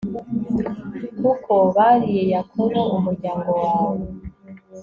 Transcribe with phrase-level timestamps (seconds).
[1.19, 3.97] kuko bariye yakobo, umuryango wawe